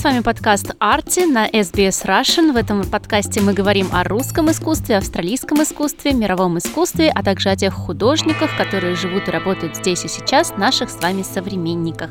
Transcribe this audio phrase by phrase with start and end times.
[0.00, 2.52] с вами подкаст Арти на SBS Russian.
[2.54, 7.56] В этом подкасте мы говорим о русском искусстве, австралийском искусстве, мировом искусстве, а также о
[7.56, 12.08] тех художниках, которые живут и работают здесь и сейчас, наших с вами современниках.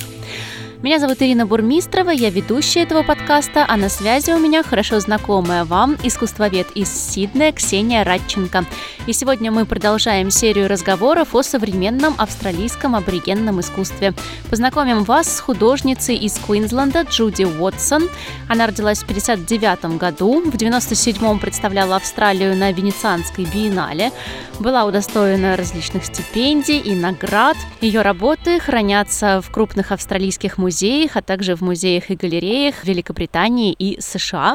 [0.81, 5.65] Меня зовут Ирина Бурмистрова, я ведущая этого подкаста, а на связи у меня хорошо знакомая
[5.65, 8.63] вам искусствовед из Сиднея Ксения Радченко.
[9.05, 14.13] И сегодня мы продолжаем серию разговоров о современном австралийском аборигенном искусстве.
[14.49, 18.07] Познакомим вас с художницей из Квинсленда Джуди Уотсон.
[18.47, 24.13] Она родилась в 1959 году, в 1997 представляла Австралию на Венецианской биеннале,
[24.61, 27.57] была удостоена различных стипендий и наград.
[27.81, 33.73] Ее работы хранятся в крупных австралийских музеях музеях, а также в музеях и галереях Великобритании
[33.73, 34.53] и США.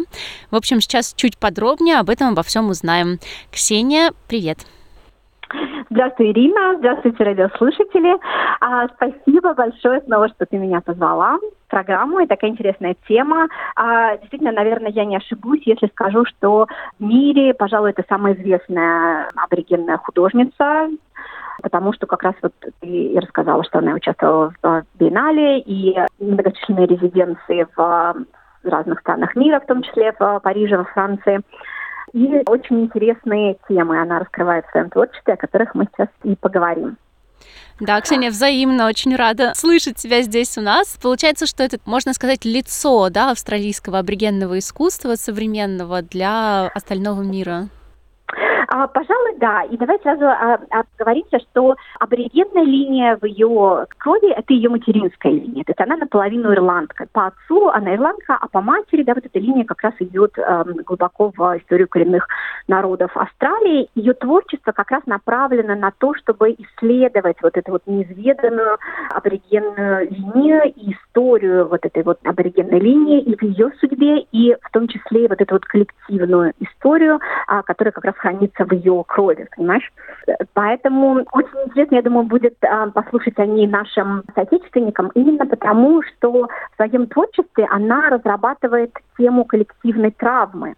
[0.53, 3.19] В общем, сейчас чуть подробнее об этом обо всем узнаем.
[3.51, 4.59] Ксения, привет!
[5.91, 6.77] Здравствуй, Ирина.
[6.79, 8.17] Здравствуйте, радиослушатели.
[8.61, 12.21] А, спасибо большое снова, что ты меня позвала в программу.
[12.21, 13.49] И такая интересная тема.
[13.77, 16.67] А, действительно, наверное, я не ошибусь, если скажу, что
[16.99, 20.91] в мире, пожалуй, это самая известная аборигенная художница
[21.63, 26.87] потому что как раз вот ты и рассказала, что она участвовала в биеннале и многочисленные
[26.87, 28.15] резиденции в
[28.65, 31.41] разных странах мира, в том числе в Париже, во Франции.
[32.13, 36.97] И очень интересные темы она раскрывает в своем творчестве, о которых мы сейчас и поговорим.
[37.81, 40.97] Да, Ксения, взаимно очень рада слышать тебя здесь у нас.
[41.03, 47.69] Получается, что это, можно сказать, лицо да, австралийского аборигенного искусства современного для остального мира.
[48.77, 49.63] А, пожалуй, да.
[49.63, 55.63] И давай сразу а, обговоримся, что аборигенная линия в ее крови– это ее материнская линия.
[55.63, 57.07] То есть она наполовину ирландка.
[57.13, 60.65] По отцу она ирландка, а по матери, да, вот эта линия как раз идет э,
[60.85, 62.27] глубоко в историю коренных
[62.67, 63.89] народов Австралии.
[63.95, 68.79] Ее творчество как раз направлено на то, чтобы исследовать вот эту вот неизведанную
[69.11, 74.71] аборигенную линию и историю вот этой вот аборигенной линии и в ее судьбе, и в
[74.73, 79.49] том числе вот эту вот коллективную историю, а, которая как раз хранится в ее крови,
[79.57, 79.93] понимаешь?
[80.53, 86.31] Поэтому очень интересно, я думаю, будет а, послушать о ней нашим соотечественникам, именно потому, что
[86.33, 90.75] в своем творчестве она разрабатывает тему коллективной травмы.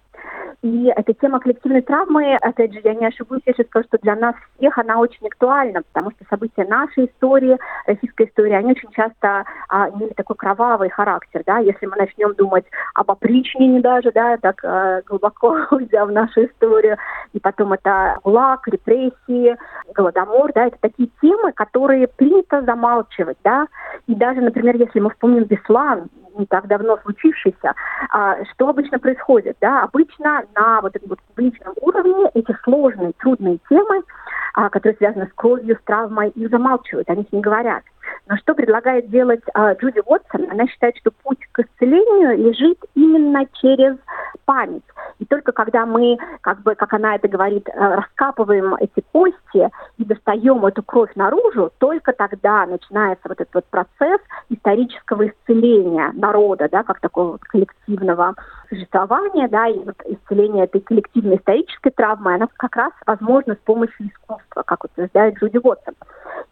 [0.66, 4.34] И эта тема коллективной травмы, опять же, я не ошибусь, если скажу, что для нас
[4.56, 7.56] всех она очень актуальна, потому что события нашей истории,
[7.86, 12.64] российской истории, они очень часто а, имели такой кровавый характер, да, если мы начнем думать
[12.94, 16.96] об опричнине даже, да, так а, глубоко уйдя в нашу историю,
[17.32, 19.56] и потом это ГУЛАГ, репрессии,
[19.94, 23.68] Голодомор, да, это такие темы, которые принято замалчивать, да,
[24.08, 27.74] и даже, например, если мы вспомним Беслан, не так давно случившийся,
[28.10, 29.56] а, что обычно происходит?
[29.60, 29.82] Да?
[29.82, 34.02] Обычно на вот этом вот публичном уровне эти сложные, трудные темы,
[34.54, 37.82] а, которые связаны с кровью, с травмой, их замалчивают, они с не говорят.
[38.28, 40.50] Но что предлагает делать а, Джуди Уотсон?
[40.50, 43.96] Она считает, что путь к исцелению лежит именно через
[44.44, 44.82] память.
[45.28, 50.64] Только когда мы, как бы, как она это говорит, э, раскапываем эти кости и достаем
[50.64, 57.00] эту кровь наружу, только тогда начинается вот этот вот процесс исторического исцеления народа, да, как
[57.00, 58.34] такого вот коллективного
[58.68, 64.08] существования, да, и вот исцеление этой коллективной исторической травмы, она как раз возможна с помощью
[64.08, 65.94] искусства, как утверждает Джуди Уотсон.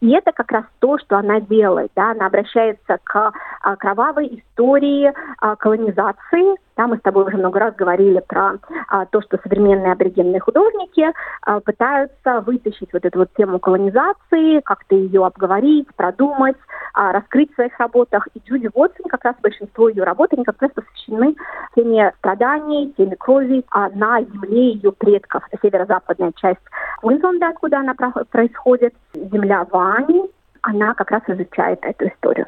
[0.01, 1.91] И это как раз то, что она делает.
[1.95, 2.11] Да?
[2.11, 6.57] Она обращается к а, кровавой истории а, колонизации.
[6.77, 8.59] Да, мы с тобой уже много раз говорили про
[8.89, 11.05] а, то, что современные аборигенные художники
[11.41, 16.57] а, пытаются вытащить вот эту вот тему колонизации, как-то ее обговорить, продумать,
[16.93, 18.27] а, раскрыть в своих работах.
[18.33, 21.35] И Джуди Уотсон, как раз большинство ее работ, они как раз посвящены
[21.75, 25.43] теме страданий, теме крови а, на земле ее предков.
[25.61, 26.59] Северо-западная часть
[27.01, 27.93] Квинсленда, откуда она
[28.29, 30.29] происходит, земля Вани,
[30.61, 32.47] она как раз изучает эту историю.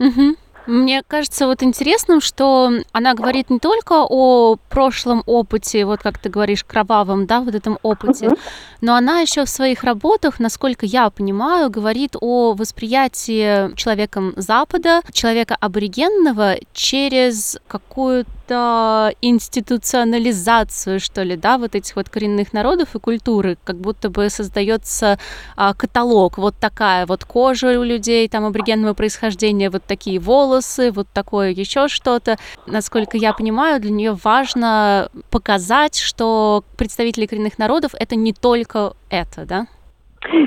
[0.00, 0.36] Угу.
[0.68, 6.28] Мне кажется вот интересным, что она говорит не только о прошлом опыте, вот как ты
[6.28, 8.38] говоришь, кровавом, да, вот этом опыте, uh-huh.
[8.82, 15.56] но она еще в своих работах, насколько я понимаю, говорит о восприятии человеком Запада, человека
[15.58, 23.58] аборигенного через какую-то какую институционализацию, что ли, да, вот этих вот коренных народов и культуры,
[23.64, 25.18] как будто бы создается
[25.56, 31.08] а, каталог, вот такая вот кожа у людей там аборигенного происхождения, вот такие волосы, вот
[31.12, 32.38] такое еще что-то.
[32.66, 39.44] Насколько я понимаю, для нее важно показать, что представители коренных народов это не только это,
[39.44, 39.66] да?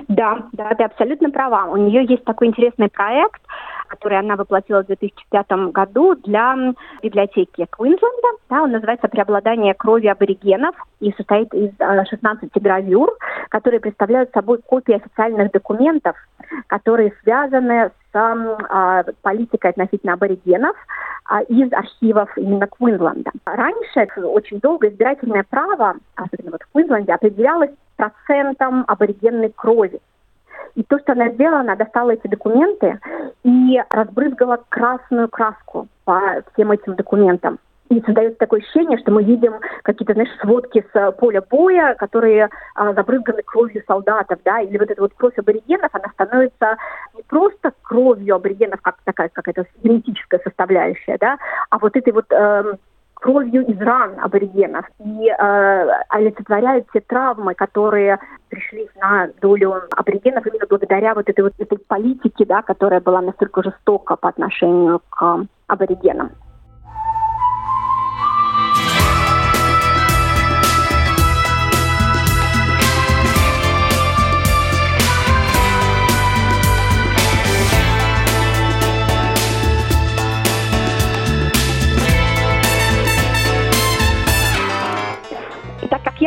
[0.08, 1.66] Да, да, ты абсолютно права.
[1.66, 3.42] У нее есть такой интересный проект,
[3.88, 8.28] который она воплотила в 2005 году для библиотеки Квинсленда.
[8.50, 13.12] Да, он называется «Преобладание крови аборигенов» и состоит из 16 э, гравюр,
[13.50, 16.16] которые представляют собой копии официальных документов,
[16.68, 20.76] которые связаны с а, политикой относительно аборигенов
[21.26, 23.32] а, из архивов именно Квинсленда.
[23.46, 27.72] Раньше очень долго избирательное право, особенно вот в Квинсленде, определялось
[28.02, 30.00] процентом аборигенной крови.
[30.76, 33.00] И то, что она сделала, она достала эти документы
[33.44, 37.60] и разбрызгала красную краску по всем этим документам.
[37.90, 39.54] И создается такое ощущение, что мы видим
[39.84, 45.02] какие-то, знаешь, сводки с поля боя, которые а, забрызганы кровью солдатов, да, или вот эта
[45.02, 46.78] вот кровь аборигенов, она становится
[47.14, 51.38] не просто кровью аборигенов, как такая какая-то генетическая составляющая, да,
[51.70, 52.76] а вот этой вот э,
[53.22, 58.20] кровью из ран аборигенов и э, олицетворяют те травмы, которые
[58.50, 63.62] пришли на долю аборигенов именно благодаря вот этой вот этой политике, да, которая была настолько
[63.64, 66.32] жестока по отношению к аборигенам.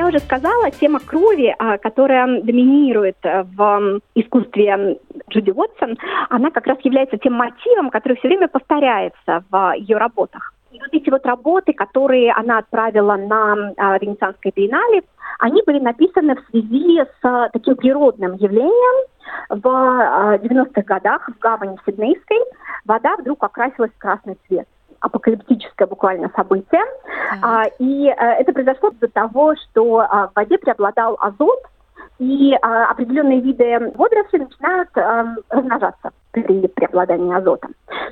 [0.05, 4.99] Я уже сказала, тема крови, а, которая доминирует э, в искусстве
[5.31, 5.97] Джуди Уотсон,
[6.29, 10.53] она как раз является тем мотивом, который все время повторяется в ее работах.
[10.73, 15.03] И вот эти вот работы, которые она отправила на а, Венецианской биеннале,
[15.39, 19.09] они были написаны в связи с таким природным явлением.
[19.49, 22.39] В 90-х а, годах в гавани Сиднейской
[22.85, 24.69] вода вдруг окрасилась в красный цвет
[25.05, 26.83] апокалиптическое буквально событие.
[27.43, 31.61] А, и а, это произошло из-за того, что а, в воде преобладал азот,
[32.19, 37.69] и а, определенные виды водорослей начинают а, размножаться при преобладании азота.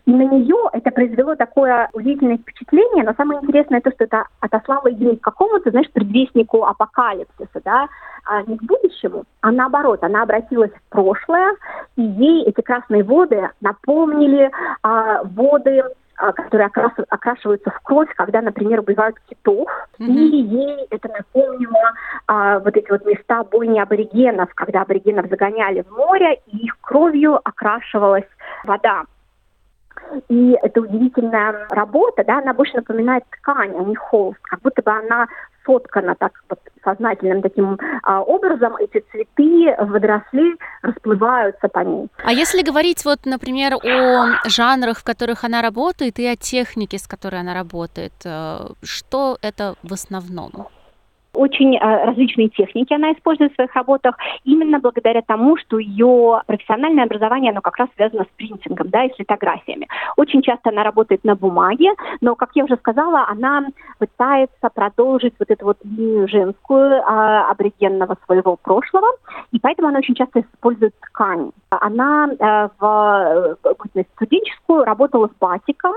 [0.06, 4.88] И на нее это произвело такое удивительное впечатление, но самое интересное то, что это отослало
[4.88, 7.88] ее к какому-то, знаешь, предвестнику апокалипсиса, да,
[8.24, 11.54] а не к будущему, а наоборот, она обратилась в прошлое,
[11.96, 14.50] и ей эти красные воды напомнили
[14.82, 15.82] а, воды
[16.30, 19.68] которые окрас, окрашиваются в кровь, когда, например, убивают китов.
[19.98, 20.06] Mm-hmm.
[20.06, 21.92] И ей это напомнило
[22.28, 27.40] а, вот эти вот места бойни аборигенов, когда аборигенов загоняли в море, и их кровью
[27.42, 28.28] окрашивалась
[28.64, 29.02] вода.
[30.28, 34.90] И это удивительная работа, да, она больше напоминает ткань, а не холст, как будто бы
[34.90, 35.26] она
[35.64, 42.08] соткана так вот сознательным таким а, образом, эти цветы, водоросли расплываются по ней.
[42.24, 47.06] А если говорить вот, например, о жанрах, в которых она работает, и о технике, с
[47.06, 50.68] которой она работает, э, что это в основном?
[51.34, 57.04] Очень э, различные техники она использует в своих работах, именно благодаря тому, что ее профессиональное
[57.04, 59.88] образование, оно как раз связано с принтингом, да, и с литографиями.
[60.18, 63.66] Очень часто она работает на бумаге, но, как я уже сказала, она
[63.98, 69.08] пытается продолжить вот эту вот линию женскую э, аборигенного своего прошлого,
[69.52, 71.52] и поэтому она очень часто использует ткань.
[71.70, 73.56] Она э, в
[73.94, 75.94] э, студенческую работала с батиком,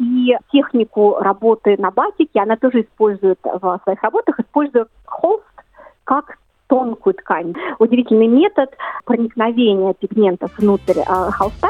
[0.00, 5.44] и технику работы на батике она тоже использует в своих работах, используя холст
[6.04, 7.54] как тонкую ткань.
[7.78, 8.70] Удивительный метод
[9.04, 11.68] проникновения пигментов внутрь э, холста.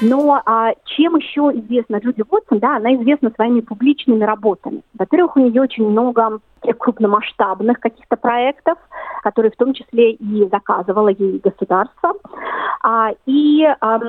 [0.00, 2.58] Но а, чем еще известна Джуди Уотсон?
[2.58, 4.82] Да, она известна своими публичными работами.
[4.98, 6.40] Во-первых, у нее очень много
[6.78, 8.78] крупномасштабных каких-то проектов,
[9.22, 12.14] которые в том числе и заказывало ей государство.
[12.82, 14.00] А, и а,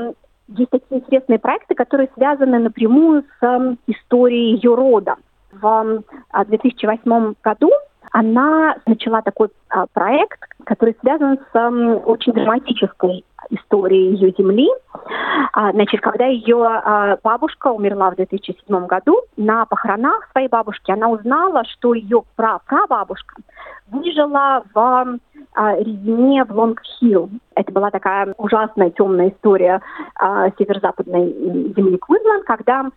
[0.48, 5.15] есть такие интересные проекты, которые связаны напрямую с а, историей ее рода.
[5.51, 7.72] В а, 2008 году
[8.12, 11.70] она начала такой а, проект, который связан с а,
[12.06, 14.70] очень драматической историей ее земли.
[15.54, 21.10] А, значит, когда ее а, бабушка умерла в 2007 году, на похоронах своей бабушки она
[21.10, 23.36] узнала, что ее прабабушка
[23.90, 25.18] выжила в
[25.54, 27.30] а, резине в Лонг-Хилл.
[27.56, 29.82] Это была такая ужасная темная история
[30.58, 32.90] северо-западной земли Квинсленд, когда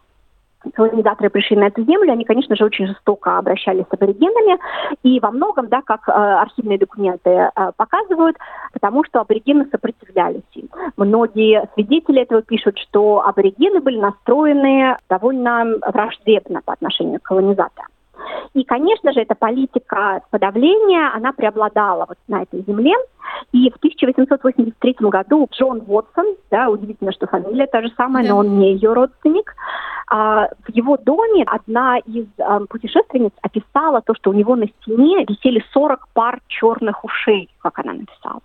[0.74, 4.58] колонизаторы пришли на эту землю, они, конечно же, очень жестоко обращались с аборигенами,
[5.02, 8.36] и во многом, да, как э, архивные документы э, показывают,
[8.72, 10.68] потому что аборигены сопротивлялись им.
[10.96, 17.88] Многие свидетели этого пишут, что аборигены были настроены довольно враждебно по отношению к колонизаторам.
[18.54, 22.92] И, конечно же, эта политика подавления, она преобладала вот на этой земле.
[23.52, 28.30] И в 1883 году Джон Уотсон, да, удивительно, что фамилия та же самая, да.
[28.30, 29.54] но он не ее родственник,
[30.10, 35.24] а, в его доме одна из а, путешественниц описала то, что у него на стене
[35.28, 38.40] висели 40 пар черных ушей, как она написала.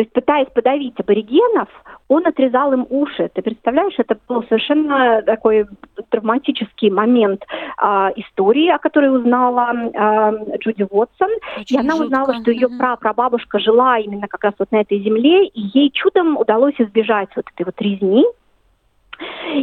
[0.00, 1.68] То есть, пытаясь подавить аборигенов,
[2.08, 3.30] он отрезал им уши.
[3.34, 5.66] Ты представляешь, это был совершенно такой
[6.08, 7.84] травматический момент э,
[8.16, 11.28] истории, о которой узнала э, Джуди Уотсон.
[11.58, 12.04] Очень и она жутко.
[12.04, 16.38] узнала, что ее прапрабабушка жила именно как раз вот на этой земле, и ей чудом
[16.38, 18.24] удалось избежать вот этой вот резни.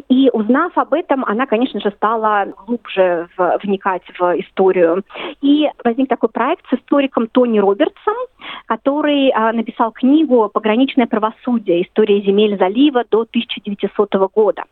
[0.10, 5.04] И узнав об этом, она, конечно же, стала глубже в, вникать в историю.
[5.42, 8.16] И возник такой проект с историком Тони Робертсом,
[8.68, 11.84] который а, написал книгу «Пограничное правосудие.
[11.84, 14.64] История земель залива до 1900 года».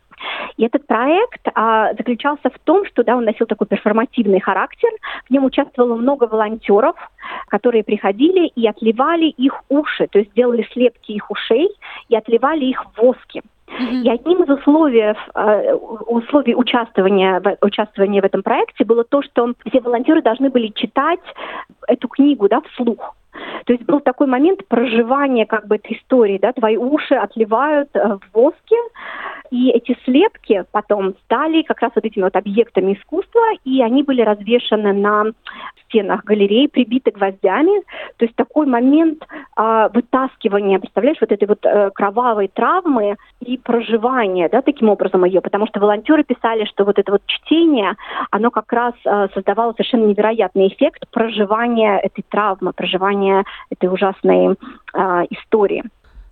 [0.57, 4.89] И этот проект а, заключался в том, что да, он носил такой перформативный характер.
[5.27, 6.95] В нем участвовало много волонтеров,
[7.47, 11.69] которые приходили и отливали их уши, то есть делали слепки их ушей
[12.09, 13.41] и отливали их в воске.
[13.67, 19.81] И одним из условий, э, условий участвования, участвования в этом проекте было то, что все
[19.81, 21.19] волонтеры должны были читать
[21.87, 23.15] эту книгу да, вслух.
[23.65, 27.99] То есть был такой момент проживания как бы этой истории, да, твои уши отливают э,
[27.99, 28.77] в воске,
[29.55, 34.21] и эти слепки потом стали как раз вот этими вот объектами искусства, и они были
[34.21, 35.31] развешаны на
[35.85, 37.81] стенах галереи, прибиты гвоздями.
[38.17, 39.23] То есть такой момент
[39.57, 45.39] э, вытаскивания, представляешь, вот этой вот э, кровавой травмы и проживания, да, таким образом ее,
[45.39, 47.95] потому что волонтеры писали, что вот это вот чтение,
[48.31, 54.57] оно как раз э, создавало совершенно невероятный эффект проживания этой травмы, проживания этой ужасной
[54.93, 55.83] э, истории.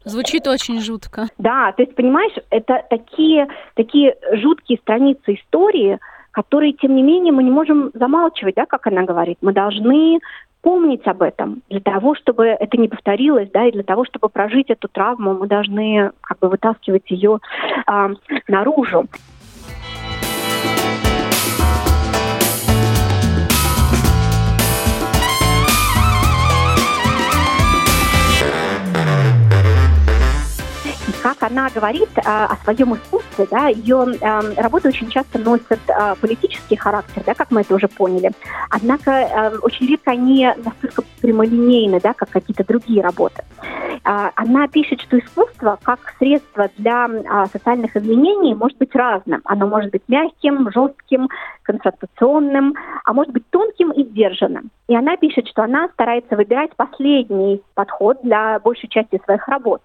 [0.05, 1.27] Звучит очень жутко.
[1.37, 5.99] Да, то есть, понимаешь, это такие, такие жуткие страницы истории,
[6.31, 9.37] которые, тем не менее, мы не можем замалчивать, да, как она говорит.
[9.41, 10.19] Мы должны
[10.61, 14.69] помнить об этом для того, чтобы это не повторилось, да, и для того, чтобы прожить
[14.69, 17.39] эту травму, мы должны как бы вытаскивать ее
[17.85, 18.09] э,
[18.47, 19.05] наружу.
[31.73, 37.23] Говорит а, о своем искусстве, да, ее а, работы очень часто носят а, политический характер,
[37.25, 38.31] да, как мы это уже поняли.
[38.69, 43.43] Однако а, очень редко они настолько прямолинейны, да, как какие-то другие работы.
[44.03, 47.07] А, она пишет, что искусство как средство для
[47.51, 49.41] социальных изменений может быть разным.
[49.45, 51.29] Оно может быть мягким, жестким,
[51.63, 52.75] конфронтационным,
[53.05, 54.69] а может быть тонким и сдержанным.
[54.87, 59.81] И она пишет, что она старается выбирать последний подход для большей части своих работ.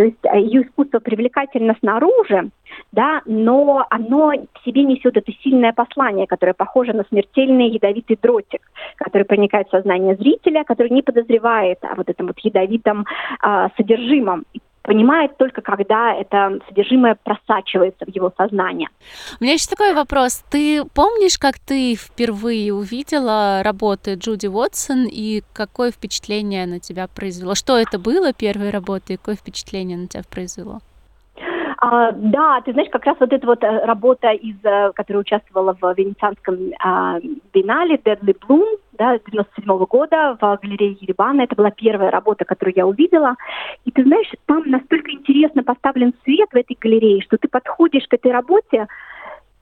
[0.00, 2.48] То есть э, ее искусство привлекательно снаружи,
[2.90, 8.62] да, но оно в себе несет это сильное послание, которое похоже на смертельный ядовитый дротик,
[8.96, 13.04] который проникает в сознание зрителя, который не подозревает о вот этом вот ядовитом
[13.44, 14.46] э, содержимом
[14.82, 18.88] понимает только когда это содержимое просачивается в его сознание.
[19.40, 20.42] У меня еще такой вопрос.
[20.50, 27.54] Ты помнишь, как ты впервые увидела работы Джуди Уотсон и какое впечатление на тебя произвело?
[27.54, 30.80] Что это было, первые работы, и какое впечатление на тебя произвело?
[31.82, 35.74] А, да, ты знаешь, как раз вот эта вот э, работа, из, э, которая участвовала
[35.80, 37.18] в венецианском а,
[37.54, 38.66] бинале Deadly Bloom,
[39.00, 41.42] да, 97 -го года в галерее Еребана.
[41.42, 43.34] Это была первая работа, которую я увидела.
[43.86, 48.12] И ты знаешь, там настолько интересно поставлен свет в этой галерее, что ты подходишь к
[48.12, 48.88] этой работе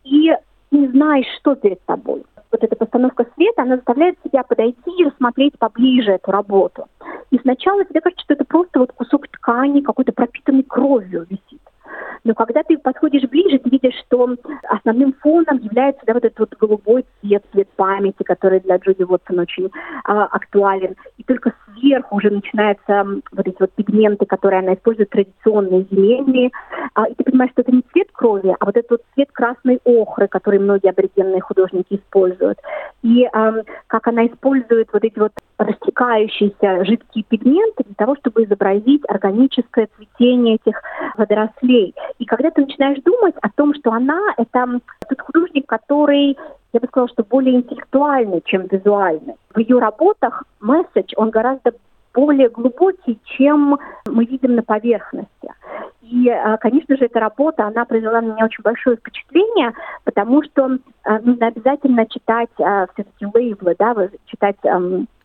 [0.03, 0.35] и
[0.73, 2.25] не знаешь, что перед тобой.
[2.51, 6.87] Вот эта постановка света, она заставляет тебя подойти и рассмотреть поближе эту работу.
[7.31, 11.63] И сначала тебе кажется, что это просто вот кусок ткани, какой-то пропитанный кровью висит.
[12.25, 14.37] Но когда ты подходишь ближе, ты видишь, что
[14.69, 19.39] основным фоном является да, вот этот вот голубой цвет, цвет памяти, который для Джуди Уотсон
[19.39, 19.71] очень
[20.05, 20.97] а, актуален.
[21.17, 26.51] И только сверху уже начинаются вот эти вот пигменты, которые она использует, традиционные, земельные.
[26.95, 29.81] А, и ты понимаешь, что это не цвет крови, а вот этот вот цвет красной
[29.85, 32.59] охры, который многие аборигенные художники используют.
[33.03, 33.55] И а,
[33.87, 40.57] как она использует вот эти вот растекающиеся жидкие пигменты для того, чтобы изобразить органическое цветение
[40.57, 40.81] этих
[41.17, 41.95] водорослей.
[42.19, 46.37] И когда ты начинаешь думать о том, что она— это тот художник, который
[46.73, 49.35] я бы сказала, что более интеллектуальный, чем визуальный.
[49.55, 51.73] В ее работах месседж, он гораздо
[52.19, 55.49] более глубокий, чем мы видим на поверхности.
[56.03, 59.73] И, э, конечно же, эта работа, она произвела на меня очень большое впечатление,
[60.03, 63.95] потому что э, нужно обязательно читать э, все-таки лейблы, да,
[64.27, 64.57] читать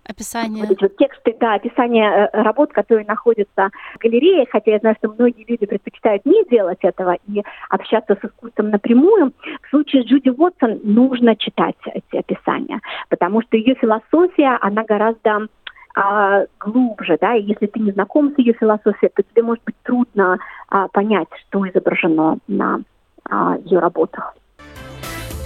[0.06, 0.64] Описание.
[0.64, 4.96] Вот эти вот тексты, да, описание э, работ, которые находятся в галерее, хотя я знаю,
[5.00, 9.32] что многие люди предпочитают не делать этого и общаться с искусством напрямую.
[9.62, 15.48] В случае с Джуди Уотсон нужно читать эти описания, потому что ее философия, она гораздо
[15.96, 19.76] а, глубже, да, и если ты не знаком с ее философией, то тебе может быть
[19.84, 22.82] трудно а, понять, что изображено на
[23.30, 24.36] а, ее работах.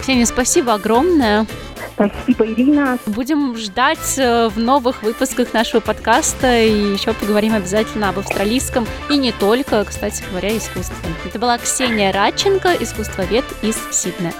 [0.00, 1.44] Ксения, спасибо огромное.
[1.92, 2.96] Спасибо, Ирина.
[3.06, 9.16] Будем ждать э, в новых выпусках нашего подкаста и еще поговорим обязательно об австралийском и
[9.16, 11.10] не только, кстати говоря, искусстве.
[11.26, 14.32] Это была Ксения Радченко, искусствовед из Сиднея.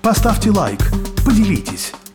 [0.00, 0.78] Поставьте лайк,
[1.24, 1.92] поделитесь,